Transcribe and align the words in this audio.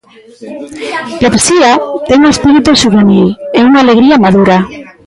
Popsía 1.21 1.71
ten 2.07 2.19
o 2.27 2.33
espírito 2.35 2.79
xuvenil 2.81 3.27
e 3.57 3.59
unha 3.67 3.79
alegría 3.81 4.21
madura. 4.25 4.57